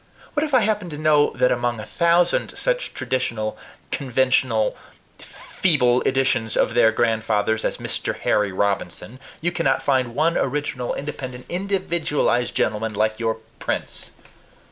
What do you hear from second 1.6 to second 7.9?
a thousand such traditional, conventional, feeble editions of their grandfathers as